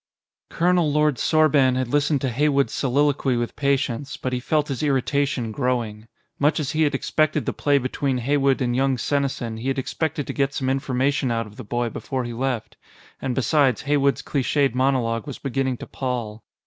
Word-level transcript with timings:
Colonel 0.49 0.91
Lord 0.91 1.17
Sorban 1.19 1.75
had 1.75 1.87
listened 1.89 2.21
to 2.21 2.29
Heywood's 2.31 2.73
soliloquy 2.73 3.37
with 3.37 3.55
patience, 3.55 4.17
but 4.17 4.33
he 4.33 4.39
felt 4.39 4.67
his 4.69 4.81
irritation 4.81 5.51
growing. 5.51 6.07
Much 6.39 6.59
as 6.59 6.71
he 6.71 6.81
had 6.81 6.95
enjoyed 6.95 7.45
the 7.45 7.53
play 7.53 7.77
between 7.77 8.17
Heywood 8.17 8.63
and 8.63 8.75
young 8.75 8.97
Senesin, 8.97 9.57
he 9.59 9.67
had 9.67 9.77
expected 9.77 10.25
to 10.25 10.33
get 10.33 10.55
some 10.55 10.71
information 10.71 11.29
out 11.29 11.45
of 11.45 11.55
the 11.55 11.63
boy 11.63 11.89
before 11.91 12.23
he 12.23 12.33
left. 12.33 12.77
And 13.21 13.35
besides, 13.35 13.83
Heywood's 13.83 14.23
clichéd 14.23 14.73
monologue 14.73 15.27
was 15.27 15.37
beginning 15.37 15.77
to 15.77 15.85
pall. 15.85 16.41